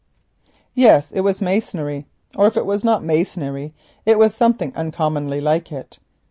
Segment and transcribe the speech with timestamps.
[0.73, 5.71] Yes, it was masonry, or if it was not masonry it was something uncommonly like
[5.71, 5.99] it.